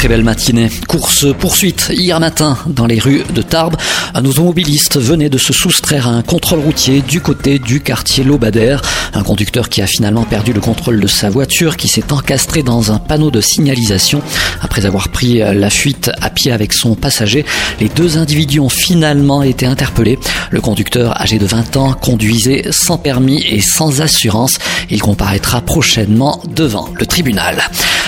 Très 0.00 0.08
belle 0.08 0.24
matinée. 0.24 0.70
Course 0.88 1.26
poursuite 1.38 1.90
hier 1.92 2.18
matin 2.20 2.56
dans 2.64 2.86
les 2.86 2.98
rues 2.98 3.22
de 3.34 3.42
Tarbes. 3.42 3.76
Un 4.14 4.24
automobiliste 4.24 4.98
venait 4.98 5.28
de 5.28 5.36
se 5.36 5.52
soustraire 5.52 6.08
à 6.08 6.12
un 6.12 6.22
contrôle 6.22 6.60
routier 6.60 7.02
du 7.02 7.20
côté 7.20 7.58
du 7.58 7.82
quartier 7.82 8.24
Lobadère. 8.24 8.80
Un 9.12 9.22
conducteur 9.22 9.68
qui 9.68 9.82
a 9.82 9.86
finalement 9.86 10.24
perdu 10.24 10.54
le 10.54 10.62
contrôle 10.62 11.00
de 11.00 11.06
sa 11.06 11.28
voiture 11.28 11.76
qui 11.76 11.86
s'est 11.86 12.14
encastré 12.14 12.62
dans 12.62 12.92
un 12.92 12.98
panneau 12.98 13.30
de 13.30 13.42
signalisation. 13.42 14.22
Après 14.62 14.86
avoir 14.86 15.10
pris 15.10 15.40
la 15.40 15.68
fuite 15.68 16.10
à 16.22 16.30
pied 16.30 16.50
avec 16.50 16.72
son 16.72 16.94
passager, 16.94 17.44
les 17.78 17.90
deux 17.90 18.16
individus 18.16 18.60
ont 18.60 18.70
finalement 18.70 19.42
été 19.42 19.66
interpellés. 19.66 20.18
Le 20.50 20.62
conducteur 20.62 21.20
âgé 21.20 21.38
de 21.38 21.44
20 21.44 21.76
ans 21.76 21.92
conduisait 21.92 22.68
sans 22.70 22.96
permis 22.96 23.44
et 23.50 23.60
sans 23.60 24.00
assurance. 24.00 24.60
Il 24.88 25.02
comparaîtra 25.02 25.60
prochainement 25.60 26.42
devant 26.48 26.88
le 26.98 27.04
tribunal. 27.04 27.62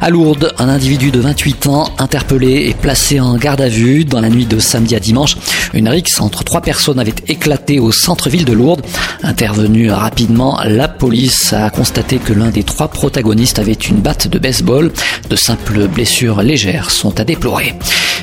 À 0.00 0.10
Lourdes, 0.10 0.54
un 0.58 0.68
individu 0.68 1.10
de 1.10 1.18
28 1.18 1.66
ans 1.66 1.90
interpellé 1.98 2.68
et 2.68 2.74
placé 2.74 3.18
en 3.18 3.36
garde 3.36 3.60
à 3.60 3.68
vue 3.68 4.04
dans 4.04 4.20
la 4.20 4.28
nuit 4.28 4.46
de 4.46 4.60
samedi 4.60 4.94
à 4.94 5.00
dimanche. 5.00 5.36
Une 5.74 5.88
rixe 5.88 6.20
entre 6.20 6.44
trois 6.44 6.60
personnes 6.60 7.00
avait 7.00 7.14
éclaté 7.26 7.80
au 7.80 7.90
centre-ville 7.90 8.44
de 8.44 8.52
Lourdes. 8.52 8.82
Intervenue 9.24 9.90
rapidement, 9.90 10.60
la 10.64 10.86
police 10.86 11.52
a 11.52 11.70
constaté 11.70 12.18
que 12.18 12.32
l'un 12.32 12.50
des 12.50 12.62
trois 12.62 12.88
protagonistes 12.88 13.58
avait 13.58 13.72
une 13.72 13.96
batte 13.96 14.28
de 14.28 14.38
baseball. 14.38 14.92
De 15.30 15.36
simples 15.36 15.88
blessures 15.88 16.42
légères 16.42 16.90
sont 16.92 17.18
à 17.18 17.24
déplorer. 17.24 17.74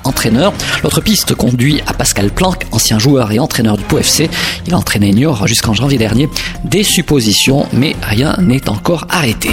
L'autre 0.83 1.01
piste 1.01 1.35
conduit 1.35 1.81
à 1.87 1.93
Pascal 1.93 2.31
Planck, 2.31 2.67
ancien 2.73 2.99
joueur 2.99 3.31
et 3.33 3.39
entraîneur 3.39 3.77
du 3.77 3.85
Pau. 3.85 4.01
Il 4.67 4.75
entraînait 4.75 5.13
Niort 5.13 5.47
jusqu'en 5.47 5.75
janvier 5.75 5.99
dernier. 5.99 6.29
Des 6.65 6.83
suppositions, 6.83 7.67
mais 7.73 7.95
rien 8.03 8.37
n'est 8.41 8.69
encore 8.69 9.07
arrêté. 9.11 9.51